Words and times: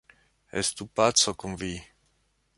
Estu 0.61 0.87
paco 1.01 1.35
kun 1.43 1.53
vi! 1.61 1.73